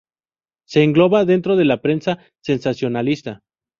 [0.65, 3.41] Se engloba dentro de la prensa sensacionalista.